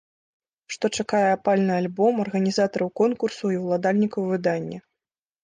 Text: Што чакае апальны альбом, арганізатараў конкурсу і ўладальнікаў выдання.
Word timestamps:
Што 0.75 0.85
чакае 1.03 1.27
апальны 1.33 1.73
альбом, 1.81 2.13
арганізатараў 2.23 2.89
конкурсу 3.01 3.45
і 3.59 3.61
ўладальнікаў 3.67 4.21
выдання. 4.33 4.79